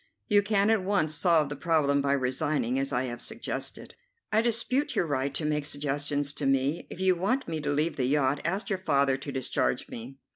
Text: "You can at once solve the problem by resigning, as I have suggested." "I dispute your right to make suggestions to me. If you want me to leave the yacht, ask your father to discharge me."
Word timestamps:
"You 0.27 0.41
can 0.41 0.71
at 0.71 0.83
once 0.83 1.13
solve 1.13 1.49
the 1.49 1.55
problem 1.55 2.01
by 2.01 2.13
resigning, 2.13 2.79
as 2.79 2.91
I 2.91 3.03
have 3.03 3.21
suggested." 3.21 3.93
"I 4.31 4.41
dispute 4.41 4.95
your 4.95 5.05
right 5.05 5.31
to 5.35 5.45
make 5.45 5.63
suggestions 5.63 6.33
to 6.33 6.47
me. 6.47 6.87
If 6.89 6.99
you 6.99 7.15
want 7.15 7.47
me 7.47 7.61
to 7.61 7.69
leave 7.69 7.97
the 7.97 8.05
yacht, 8.07 8.41
ask 8.43 8.71
your 8.71 8.79
father 8.79 9.15
to 9.17 9.31
discharge 9.31 9.87
me." 9.89 10.17